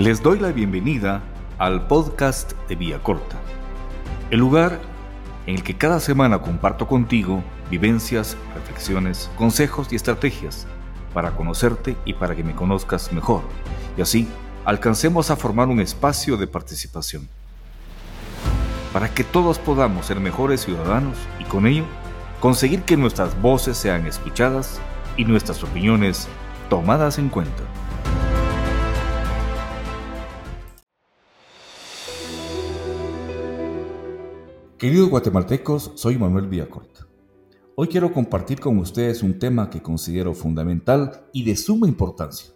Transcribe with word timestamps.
Les 0.00 0.22
doy 0.22 0.38
la 0.38 0.50
bienvenida 0.50 1.20
al 1.58 1.86
podcast 1.86 2.52
de 2.70 2.74
Vía 2.74 3.02
Corta, 3.02 3.36
el 4.30 4.40
lugar 4.40 4.80
en 5.44 5.56
el 5.56 5.62
que 5.62 5.76
cada 5.76 6.00
semana 6.00 6.40
comparto 6.40 6.88
contigo 6.88 7.44
vivencias, 7.70 8.34
reflexiones, 8.54 9.30
consejos 9.36 9.92
y 9.92 9.96
estrategias 9.96 10.66
para 11.12 11.32
conocerte 11.32 11.98
y 12.06 12.14
para 12.14 12.34
que 12.34 12.42
me 12.42 12.54
conozcas 12.54 13.12
mejor, 13.12 13.42
y 13.98 14.00
así 14.00 14.26
alcancemos 14.64 15.30
a 15.30 15.36
formar 15.36 15.68
un 15.68 15.80
espacio 15.80 16.38
de 16.38 16.46
participación, 16.46 17.28
para 18.94 19.12
que 19.12 19.22
todos 19.22 19.58
podamos 19.58 20.06
ser 20.06 20.18
mejores 20.18 20.62
ciudadanos 20.62 21.18
y 21.38 21.44
con 21.44 21.66
ello 21.66 21.84
conseguir 22.40 22.84
que 22.84 22.96
nuestras 22.96 23.38
voces 23.42 23.76
sean 23.76 24.06
escuchadas 24.06 24.80
y 25.18 25.26
nuestras 25.26 25.62
opiniones 25.62 26.26
tomadas 26.70 27.18
en 27.18 27.28
cuenta. 27.28 27.64
Queridos 34.80 35.10
guatemaltecos, 35.10 35.92
soy 35.94 36.16
Manuel 36.16 36.46
Villacorta. 36.46 37.06
Hoy 37.76 37.88
quiero 37.88 38.14
compartir 38.14 38.60
con 38.60 38.78
ustedes 38.78 39.22
un 39.22 39.38
tema 39.38 39.68
que 39.68 39.82
considero 39.82 40.32
fundamental 40.32 41.26
y 41.34 41.44
de 41.44 41.54
suma 41.54 41.86
importancia. 41.86 42.52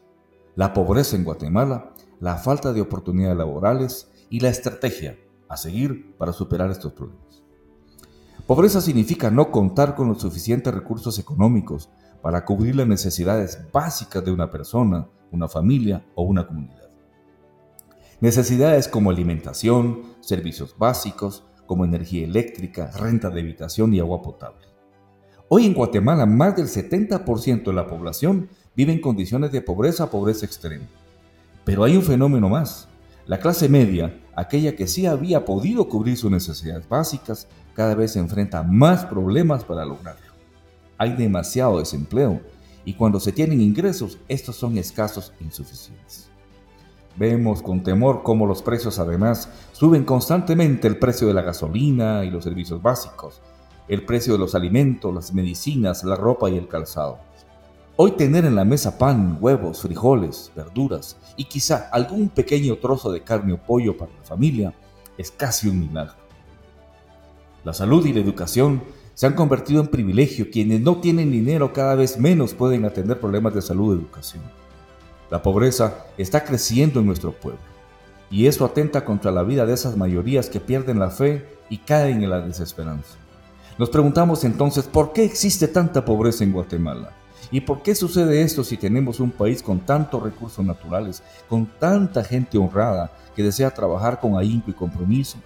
La 0.56 0.72
pobreza 0.72 1.16
en 1.16 1.24
Guatemala, 1.24 1.92
la 2.20 2.36
falta 2.38 2.72
de 2.72 2.80
oportunidades 2.80 3.36
laborales 3.36 4.10
y 4.30 4.40
la 4.40 4.48
estrategia 4.48 5.18
a 5.50 5.58
seguir 5.58 6.16
para 6.16 6.32
superar 6.32 6.70
estos 6.70 6.94
problemas. 6.94 7.42
Pobreza 8.46 8.80
significa 8.80 9.30
no 9.30 9.50
contar 9.50 9.94
con 9.94 10.08
los 10.08 10.22
suficientes 10.22 10.72
recursos 10.72 11.18
económicos 11.18 11.90
para 12.22 12.46
cubrir 12.46 12.74
las 12.74 12.86
necesidades 12.86 13.70
básicas 13.70 14.24
de 14.24 14.32
una 14.32 14.50
persona, 14.50 15.06
una 15.30 15.46
familia 15.46 16.06
o 16.14 16.22
una 16.22 16.46
comunidad. 16.46 16.88
Necesidades 18.22 18.88
como 18.88 19.10
alimentación, 19.10 20.04
servicios 20.20 20.74
básicos, 20.78 21.44
como 21.66 21.84
energía 21.84 22.24
eléctrica, 22.24 22.90
renta 22.92 23.30
de 23.30 23.40
habitación 23.40 23.94
y 23.94 24.00
agua 24.00 24.22
potable. 24.22 24.66
Hoy 25.48 25.66
en 25.66 25.74
Guatemala 25.74 26.26
más 26.26 26.56
del 26.56 26.66
70% 26.66 27.64
de 27.64 27.72
la 27.72 27.86
población 27.86 28.48
vive 28.74 28.92
en 28.92 29.00
condiciones 29.00 29.52
de 29.52 29.60
pobreza, 29.60 30.10
pobreza 30.10 30.46
extrema. 30.46 30.86
Pero 31.64 31.84
hay 31.84 31.96
un 31.96 32.02
fenómeno 32.02 32.48
más. 32.48 32.88
La 33.26 33.38
clase 33.38 33.68
media, 33.68 34.20
aquella 34.34 34.76
que 34.76 34.86
sí 34.86 35.06
había 35.06 35.44
podido 35.44 35.88
cubrir 35.88 36.16
sus 36.16 36.30
necesidades 36.30 36.88
básicas, 36.88 37.46
cada 37.74 37.94
vez 37.94 38.12
se 38.12 38.18
enfrenta 38.18 38.62
más 38.62 39.04
problemas 39.04 39.64
para 39.64 39.84
lograrlo. 39.84 40.32
Hay 40.98 41.14
demasiado 41.14 41.78
desempleo 41.78 42.40
y 42.84 42.94
cuando 42.94 43.18
se 43.20 43.32
tienen 43.32 43.60
ingresos, 43.60 44.18
estos 44.28 44.56
son 44.56 44.76
escasos 44.78 45.32
e 45.40 45.44
insuficientes. 45.44 46.28
Vemos 47.16 47.62
con 47.62 47.82
temor 47.82 48.22
cómo 48.24 48.46
los 48.46 48.62
precios 48.62 48.98
además 48.98 49.48
suben 49.72 50.04
constantemente 50.04 50.88
el 50.88 50.98
precio 50.98 51.28
de 51.28 51.34
la 51.34 51.42
gasolina 51.42 52.24
y 52.24 52.30
los 52.30 52.42
servicios 52.42 52.82
básicos, 52.82 53.40
el 53.86 54.04
precio 54.04 54.32
de 54.32 54.40
los 54.40 54.54
alimentos, 54.54 55.14
las 55.14 55.32
medicinas, 55.32 56.02
la 56.02 56.16
ropa 56.16 56.50
y 56.50 56.56
el 56.56 56.66
calzado. 56.66 57.18
Hoy 57.96 58.12
tener 58.12 58.44
en 58.44 58.56
la 58.56 58.64
mesa 58.64 58.98
pan, 58.98 59.38
huevos, 59.40 59.82
frijoles, 59.82 60.50
verduras 60.56 61.16
y 61.36 61.44
quizá 61.44 61.88
algún 61.92 62.28
pequeño 62.28 62.76
trozo 62.78 63.12
de 63.12 63.22
carne 63.22 63.52
o 63.52 63.58
pollo 63.58 63.96
para 63.96 64.10
la 64.12 64.24
familia 64.24 64.74
es 65.16 65.30
casi 65.30 65.68
un 65.68 65.78
milagro. 65.78 66.14
La 67.62 67.72
salud 67.72 68.04
y 68.04 68.12
la 68.12 68.20
educación 68.20 68.82
se 69.14 69.28
han 69.28 69.34
convertido 69.34 69.80
en 69.80 69.86
privilegio. 69.86 70.48
Quienes 70.50 70.80
no 70.80 70.96
tienen 71.00 71.30
dinero 71.30 71.72
cada 71.72 71.94
vez 71.94 72.18
menos 72.18 72.52
pueden 72.52 72.84
atender 72.84 73.20
problemas 73.20 73.54
de 73.54 73.62
salud 73.62 73.94
y 73.94 74.00
educación. 74.00 74.42
La 75.34 75.42
pobreza 75.42 76.06
está 76.16 76.44
creciendo 76.44 77.00
en 77.00 77.06
nuestro 77.06 77.32
pueblo 77.32 77.58
y 78.30 78.46
eso 78.46 78.64
atenta 78.64 79.04
contra 79.04 79.32
la 79.32 79.42
vida 79.42 79.66
de 79.66 79.74
esas 79.74 79.96
mayorías 79.96 80.48
que 80.48 80.60
pierden 80.60 81.00
la 81.00 81.10
fe 81.10 81.44
y 81.68 81.78
caen 81.78 82.22
en 82.22 82.30
la 82.30 82.40
desesperanza. 82.40 83.16
Nos 83.76 83.90
preguntamos 83.90 84.44
entonces 84.44 84.84
por 84.84 85.12
qué 85.12 85.24
existe 85.24 85.66
tanta 85.66 86.04
pobreza 86.04 86.44
en 86.44 86.52
Guatemala 86.52 87.10
y 87.50 87.62
por 87.62 87.82
qué 87.82 87.96
sucede 87.96 88.42
esto 88.42 88.62
si 88.62 88.76
tenemos 88.76 89.18
un 89.18 89.32
país 89.32 89.60
con 89.60 89.80
tantos 89.80 90.22
recursos 90.22 90.64
naturales, 90.64 91.20
con 91.48 91.66
tanta 91.66 92.22
gente 92.22 92.56
honrada 92.56 93.10
que 93.34 93.42
desea 93.42 93.74
trabajar 93.74 94.20
con 94.20 94.38
ahínco 94.38 94.70
y 94.70 94.74
compromiso. 94.74 95.38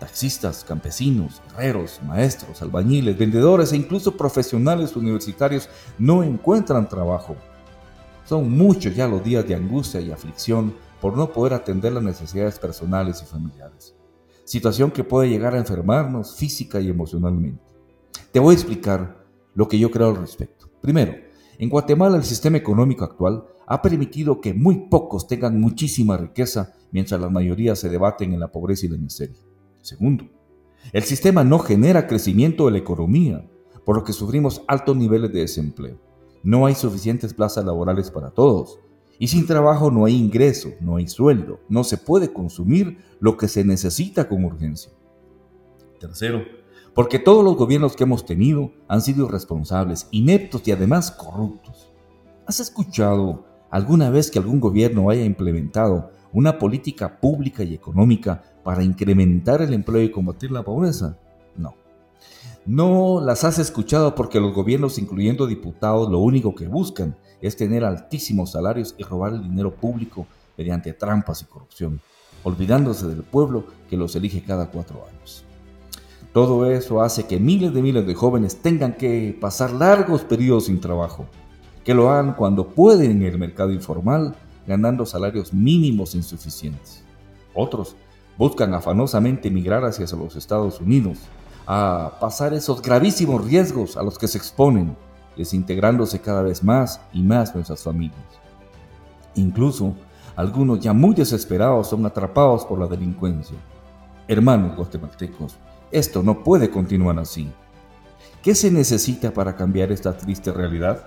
Taxistas, 0.00 0.64
campesinos, 0.64 1.40
herreros, 1.52 2.00
maestros, 2.04 2.60
albañiles, 2.60 3.16
vendedores 3.16 3.72
e 3.72 3.76
incluso 3.76 4.16
profesionales 4.16 4.96
universitarios 4.96 5.68
no 5.96 6.24
encuentran 6.24 6.88
trabajo 6.88 7.36
son 8.24 8.50
muchos 8.56 8.94
ya 8.94 9.08
los 9.08 9.24
días 9.24 9.46
de 9.46 9.54
angustia 9.54 10.00
y 10.00 10.10
aflicción 10.10 10.74
por 11.00 11.16
no 11.16 11.32
poder 11.32 11.54
atender 11.54 11.92
las 11.92 12.02
necesidades 12.02 12.58
personales 12.58 13.22
y 13.22 13.26
familiares. 13.26 13.94
Situación 14.44 14.90
que 14.90 15.04
puede 15.04 15.28
llegar 15.28 15.54
a 15.54 15.58
enfermarnos 15.58 16.36
física 16.36 16.80
y 16.80 16.88
emocionalmente. 16.88 17.62
Te 18.32 18.40
voy 18.40 18.52
a 18.52 18.58
explicar 18.58 19.24
lo 19.54 19.68
que 19.68 19.78
yo 19.78 19.90
creo 19.90 20.10
al 20.10 20.16
respecto. 20.16 20.68
Primero, 20.80 21.14
en 21.58 21.68
Guatemala 21.68 22.16
el 22.16 22.24
sistema 22.24 22.56
económico 22.56 23.04
actual 23.04 23.44
ha 23.66 23.82
permitido 23.82 24.40
que 24.40 24.54
muy 24.54 24.88
pocos 24.88 25.26
tengan 25.26 25.60
muchísima 25.60 26.16
riqueza 26.16 26.74
mientras 26.90 27.20
la 27.20 27.28
mayoría 27.28 27.76
se 27.76 27.88
debaten 27.88 28.32
en 28.32 28.40
la 28.40 28.50
pobreza 28.50 28.86
y 28.86 28.88
la 28.88 28.98
miseria. 28.98 29.38
Segundo, 29.80 30.24
el 30.92 31.02
sistema 31.04 31.44
no 31.44 31.58
genera 31.58 32.06
crecimiento 32.06 32.66
de 32.66 32.72
la 32.72 32.78
economía, 32.78 33.48
por 33.84 33.96
lo 33.96 34.04
que 34.04 34.12
sufrimos 34.12 34.62
altos 34.66 34.96
niveles 34.96 35.32
de 35.32 35.40
desempleo. 35.40 36.09
No 36.42 36.66
hay 36.66 36.74
suficientes 36.74 37.34
plazas 37.34 37.64
laborales 37.64 38.10
para 38.10 38.30
todos. 38.30 38.80
Y 39.18 39.28
sin 39.28 39.46
trabajo 39.46 39.90
no 39.90 40.06
hay 40.06 40.16
ingreso, 40.16 40.70
no 40.80 40.96
hay 40.96 41.06
sueldo, 41.06 41.60
no 41.68 41.84
se 41.84 41.98
puede 41.98 42.32
consumir 42.32 42.98
lo 43.20 43.36
que 43.36 43.48
se 43.48 43.64
necesita 43.64 44.26
con 44.26 44.44
urgencia. 44.44 44.90
Tercero, 45.98 46.42
porque 46.94 47.18
todos 47.18 47.44
los 47.44 47.56
gobiernos 47.56 47.94
que 47.94 48.04
hemos 48.04 48.24
tenido 48.24 48.72
han 48.88 49.02
sido 49.02 49.26
irresponsables, 49.26 50.08
ineptos 50.10 50.66
y 50.66 50.72
además 50.72 51.10
corruptos. 51.10 51.92
¿Has 52.46 52.60
escuchado 52.60 53.44
alguna 53.70 54.08
vez 54.08 54.30
que 54.30 54.38
algún 54.38 54.58
gobierno 54.58 55.10
haya 55.10 55.24
implementado 55.24 56.10
una 56.32 56.58
política 56.58 57.20
pública 57.20 57.62
y 57.62 57.74
económica 57.74 58.42
para 58.64 58.82
incrementar 58.82 59.60
el 59.60 59.74
empleo 59.74 60.02
y 60.02 60.10
combatir 60.10 60.50
la 60.50 60.62
pobreza? 60.62 61.18
No. 62.66 63.20
Las 63.20 63.44
has 63.44 63.58
escuchado 63.58 64.14
porque 64.14 64.40
los 64.40 64.54
gobiernos, 64.54 64.98
incluyendo 64.98 65.46
diputados, 65.46 66.10
lo 66.10 66.18
único 66.18 66.54
que 66.54 66.68
buscan 66.68 67.16
es 67.40 67.56
tener 67.56 67.84
altísimos 67.84 68.52
salarios 68.52 68.94
y 68.98 69.02
robar 69.02 69.32
el 69.32 69.42
dinero 69.42 69.74
público 69.74 70.26
mediante 70.56 70.92
trampas 70.92 71.42
y 71.42 71.46
corrupción, 71.46 72.00
olvidándose 72.44 73.06
del 73.06 73.22
pueblo 73.22 73.64
que 73.88 73.96
los 73.96 74.14
elige 74.14 74.42
cada 74.42 74.70
cuatro 74.70 75.06
años. 75.10 75.44
Todo 76.32 76.70
eso 76.70 77.02
hace 77.02 77.24
que 77.24 77.40
miles 77.40 77.74
de 77.74 77.82
miles 77.82 78.06
de 78.06 78.14
jóvenes 78.14 78.56
tengan 78.62 78.94
que 78.96 79.36
pasar 79.40 79.72
largos 79.72 80.22
periodos 80.22 80.66
sin 80.66 80.80
trabajo, 80.80 81.26
que 81.84 81.94
lo 81.94 82.10
hagan 82.10 82.34
cuando 82.34 82.68
pueden 82.68 83.10
en 83.10 83.22
el 83.22 83.38
mercado 83.38 83.72
informal, 83.72 84.36
ganando 84.66 85.06
salarios 85.06 85.52
mínimos 85.52 86.14
insuficientes. 86.14 87.02
Otros 87.54 87.96
buscan 88.38 88.74
afanosamente 88.74 89.48
emigrar 89.48 89.84
hacia 89.84 90.06
los 90.16 90.36
Estados 90.36 90.80
Unidos, 90.80 91.18
a 91.72 92.18
pasar 92.18 92.52
esos 92.52 92.82
gravísimos 92.82 93.44
riesgos 93.44 93.96
a 93.96 94.02
los 94.02 94.18
que 94.18 94.26
se 94.26 94.38
exponen, 94.38 94.96
desintegrándose 95.36 96.20
cada 96.20 96.42
vez 96.42 96.64
más 96.64 97.00
y 97.12 97.22
más 97.22 97.54
nuestras 97.54 97.84
familias. 97.84 98.18
Incluso 99.36 99.94
algunos 100.34 100.80
ya 100.80 100.92
muy 100.92 101.14
desesperados 101.14 101.86
son 101.86 102.04
atrapados 102.04 102.64
por 102.64 102.80
la 102.80 102.88
delincuencia. 102.88 103.56
Hermanos 104.26 104.76
guatemaltecos, 104.76 105.54
esto 105.92 106.24
no 106.24 106.42
puede 106.42 106.70
continuar 106.70 107.20
así. 107.20 107.48
¿Qué 108.42 108.56
se 108.56 108.72
necesita 108.72 109.30
para 109.30 109.54
cambiar 109.54 109.92
esta 109.92 110.18
triste 110.18 110.50
realidad? 110.50 111.06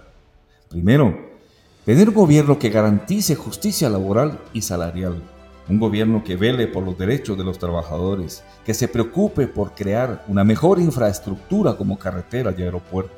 Primero, 0.69 1.13
tener 1.83 2.07
un 2.07 2.15
gobierno 2.15 2.57
que 2.57 2.69
garantice 2.69 3.35
justicia 3.35 3.89
laboral 3.89 4.39
y 4.53 4.61
salarial 4.61 5.21
un 5.69 5.79
gobierno 5.79 6.23
que 6.23 6.35
vele 6.35 6.67
por 6.67 6.83
los 6.83 6.97
derechos 6.97 7.37
de 7.37 7.43
los 7.43 7.57
trabajadores, 7.57 8.43
que 8.65 8.73
se 8.73 8.87
preocupe 8.87 9.47
por 9.47 9.73
crear 9.73 10.23
una 10.27 10.43
mejor 10.43 10.79
infraestructura 10.79 11.75
como 11.75 11.97
carreteras 11.97 12.55
y 12.57 12.63
aeropuertos, 12.63 13.17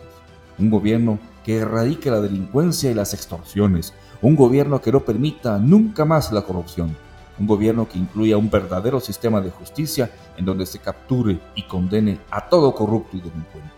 un 0.57 0.69
gobierno 0.69 1.19
que 1.43 1.57
erradique 1.57 2.11
la 2.11 2.21
delincuencia 2.21 2.91
y 2.91 2.93
las 2.93 3.13
extorsiones, 3.13 3.93
un 4.21 4.35
gobierno 4.35 4.81
que 4.81 4.91
no 4.91 5.01
permita 5.01 5.57
nunca 5.57 6.05
más 6.05 6.31
la 6.31 6.43
corrupción, 6.43 6.95
un 7.37 7.47
gobierno 7.47 7.87
que 7.87 7.97
incluya 7.99 8.37
un 8.37 8.49
verdadero 8.49 8.99
sistema 8.99 9.41
de 9.41 9.49
justicia 9.49 10.09
en 10.37 10.45
donde 10.45 10.65
se 10.65 10.79
capture 10.79 11.39
y 11.55 11.63
condene 11.63 12.19
a 12.31 12.47
todo 12.47 12.73
corrupto 12.73 13.17
y 13.17 13.21
delincuente. 13.21 13.71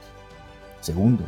Segundo, 0.81 1.23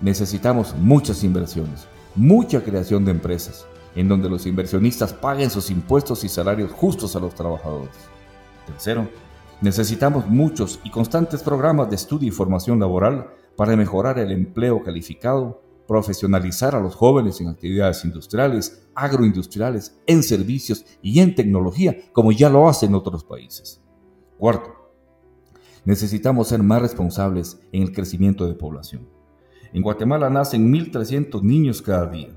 necesitamos 0.00 0.74
muchas 0.76 1.22
inversiones, 1.22 1.86
mucha 2.14 2.62
creación 2.62 3.04
de 3.04 3.12
empresas, 3.12 3.66
en 3.94 4.08
donde 4.08 4.28
los 4.28 4.46
inversionistas 4.46 5.12
paguen 5.12 5.50
sus 5.50 5.70
impuestos 5.70 6.24
y 6.24 6.28
salarios 6.28 6.70
justos 6.72 7.14
a 7.16 7.20
los 7.20 7.34
trabajadores. 7.34 7.94
Tercero, 8.66 9.08
necesitamos 9.60 10.26
muchos 10.26 10.80
y 10.84 10.90
constantes 10.90 11.42
programas 11.42 11.88
de 11.90 11.96
estudio 11.96 12.28
y 12.28 12.32
formación 12.32 12.80
laboral 12.80 13.28
para 13.56 13.76
mejorar 13.76 14.18
el 14.18 14.32
empleo 14.32 14.82
calificado, 14.82 15.62
profesionalizar 15.86 16.74
a 16.74 16.80
los 16.80 16.94
jóvenes 16.94 17.40
en 17.40 17.48
actividades 17.48 18.04
industriales, 18.04 18.86
agroindustriales, 18.94 19.98
en 20.06 20.22
servicios 20.22 20.84
y 21.02 21.20
en 21.20 21.34
tecnología, 21.34 21.96
como 22.12 22.32
ya 22.32 22.48
lo 22.48 22.68
hacen 22.68 22.94
otros 22.94 23.24
países. 23.24 23.82
Cuarto, 24.38 24.70
necesitamos 25.84 26.48
ser 26.48 26.62
más 26.62 26.80
responsables 26.80 27.60
en 27.72 27.82
el 27.82 27.92
crecimiento 27.92 28.46
de 28.46 28.54
población. 28.54 29.08
En 29.72 29.82
Guatemala 29.82 30.30
nacen 30.30 30.72
1.300 30.72 31.42
niños 31.42 31.82
cada 31.82 32.06
día, 32.06 32.30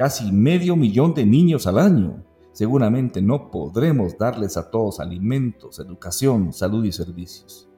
casi 0.00 0.32
medio 0.32 0.76
millón 0.76 1.12
de 1.12 1.26
niños 1.26 1.66
al 1.66 1.78
año. 1.78 2.24
Seguramente 2.52 3.20
no 3.20 3.50
podremos 3.50 4.16
darles 4.16 4.56
a 4.56 4.70
todos 4.70 4.98
alimentos, 4.98 5.78
educación, 5.78 6.54
salud 6.54 6.86
y 6.86 6.90
servicios. 6.90 7.68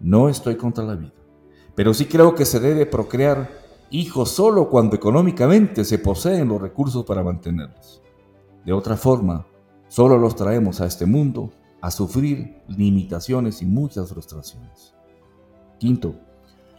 No 0.00 0.30
estoy 0.30 0.56
contra 0.56 0.82
la 0.82 0.94
vida, 0.94 1.12
pero 1.74 1.92
sí 1.92 2.06
creo 2.06 2.34
que 2.34 2.46
se 2.46 2.58
debe 2.58 2.86
procrear 2.86 3.50
hijos 3.90 4.30
solo 4.30 4.70
cuando 4.70 4.96
económicamente 4.96 5.84
se 5.84 5.98
poseen 5.98 6.48
los 6.48 6.58
recursos 6.58 7.04
para 7.04 7.22
mantenerlos. 7.22 8.00
De 8.64 8.72
otra 8.72 8.96
forma, 8.96 9.46
solo 9.88 10.16
los 10.16 10.36
traemos 10.36 10.80
a 10.80 10.86
este 10.86 11.04
mundo 11.04 11.50
a 11.82 11.90
sufrir 11.90 12.62
limitaciones 12.66 13.60
y 13.60 13.66
muchas 13.66 14.08
frustraciones. 14.08 14.94
Quinto, 15.78 16.14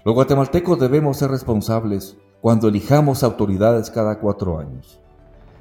los 0.03 0.15
guatemaltecos 0.15 0.79
debemos 0.79 1.17
ser 1.17 1.29
responsables 1.29 2.17
cuando 2.41 2.67
elijamos 2.67 3.23
autoridades 3.23 3.89
cada 3.89 4.19
cuatro 4.19 4.59
años. 4.59 4.99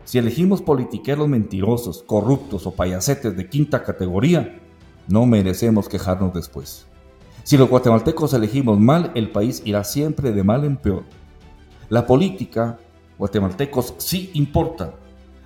Si 0.04 0.18
elegimos 0.18 0.62
politiqueros 0.62 1.28
mentirosos, 1.28 2.02
corruptos 2.02 2.66
o 2.66 2.70
payasetes 2.72 3.36
de 3.36 3.48
quinta 3.48 3.82
categoría, 3.82 4.60
no 5.08 5.26
merecemos 5.26 5.88
quejarnos 5.88 6.32
después. 6.32 6.86
Si 7.42 7.56
los 7.56 7.68
guatemaltecos 7.68 8.32
elegimos 8.34 8.78
mal, 8.78 9.10
el 9.14 9.30
país 9.30 9.62
irá 9.64 9.84
siempre 9.84 10.32
de 10.32 10.44
mal 10.44 10.64
en 10.64 10.76
peor. 10.76 11.04
La 11.88 12.06
política, 12.06 12.78
guatemaltecos, 13.18 13.94
sí 13.98 14.30
importa. 14.34 14.94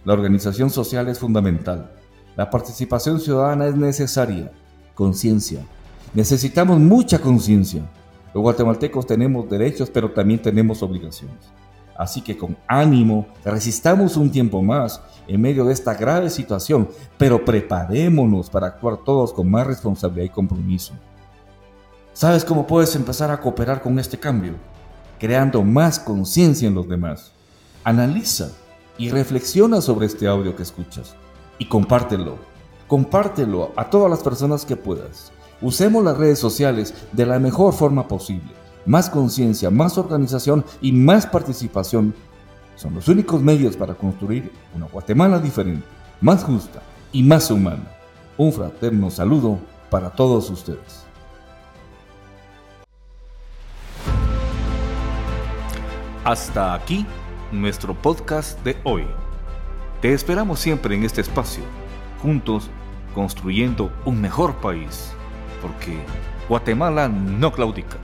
La 0.05 0.13
organización 0.13 0.71
social 0.71 1.09
es 1.09 1.19
fundamental. 1.19 1.93
La 2.37 2.51
participación 2.51 3.21
ciudadana 3.21 3.67
es 3.67 3.77
necesaria. 3.77 4.53
Conciencia. 4.95 5.65
Necesitamos 6.13 6.79
mucha 6.79 7.21
conciencia. 7.21 7.89
Los 8.35 8.43
guatemaltecos 8.43 9.07
tenemos 9.07 9.49
derechos, 9.49 9.91
pero 9.91 10.11
también 10.11 10.41
tenemos 10.41 10.83
obligaciones. 10.83 11.53
Así 11.97 12.23
que 12.23 12.37
con 12.37 12.57
ánimo, 12.67 13.27
resistamos 13.45 14.17
un 14.17 14.31
tiempo 14.31 14.63
más 14.63 15.01
en 15.29 15.41
medio 15.41 15.65
de 15.65 15.73
esta 15.73 15.95
grave 15.95 16.31
situación, 16.31 16.89
pero 17.19 17.45
preparémonos 17.45 18.49
para 18.49 18.69
actuar 18.69 18.99
todos 18.99 19.33
con 19.33 19.51
más 19.51 19.67
responsabilidad 19.67 20.27
y 20.27 20.31
compromiso. 20.31 20.95
¿Sabes 22.13 22.45
cómo 22.45 22.67
puedes 22.67 22.95
empezar 22.97 23.31
a 23.31 23.41
cooperar 23.41 23.83
con 23.83 23.99
este 23.99 24.19
cambio? 24.19 24.55
creando 25.23 25.63
más 25.63 26.01
conciencia 26.01 26.67
en 26.67 26.75
los 26.75 26.89
demás. 26.89 27.31
Analiza 27.85 28.51
y 28.99 29.09
reflexiona 29.11 29.81
sobre 29.81 30.07
este 30.07 30.27
audio 30.27 30.57
que 30.57 30.65
escuchas 30.65 31.15
y 31.59 31.67
compártelo. 31.67 32.39
Compártelo 32.89 33.71
a 33.77 33.89
todas 33.89 34.11
las 34.11 34.21
personas 34.21 34.65
que 34.65 34.75
puedas. 34.75 35.31
Usemos 35.63 36.03
las 36.03 36.19
redes 36.19 36.41
sociales 36.41 36.93
de 37.13 37.25
la 37.25 37.39
mejor 37.39 37.73
forma 37.73 38.09
posible. 38.09 38.51
Más 38.85 39.09
conciencia, 39.09 39.71
más 39.71 39.97
organización 39.97 40.65
y 40.81 40.91
más 40.91 41.25
participación 41.25 42.15
son 42.75 42.95
los 42.95 43.07
únicos 43.07 43.41
medios 43.41 43.77
para 43.77 43.95
construir 43.95 44.51
una 44.75 44.87
Guatemala 44.87 45.39
diferente, 45.39 45.87
más 46.21 46.43
justa 46.43 46.83
y 47.13 47.23
más 47.23 47.49
humana. 47.49 47.85
Un 48.37 48.53
fraterno 48.53 49.09
saludo 49.09 49.59
para 49.89 50.11
todos 50.11 50.51
ustedes. 50.51 51.05
Hasta 56.25 56.75
aquí 56.75 57.07
nuestro 57.53 57.95
podcast 57.95 58.61
de 58.65 58.77
hoy. 58.83 59.05
Te 60.01 60.13
esperamos 60.13 60.59
siempre 60.59 60.97
en 60.97 61.05
este 61.05 61.21
espacio, 61.21 61.63
juntos 62.21 62.69
construyendo 63.15 63.93
un 64.05 64.21
mejor 64.21 64.55
país, 64.57 65.13
porque 65.63 65.97
Guatemala 66.49 67.09
no 67.09 67.53
claudica. 67.53 67.97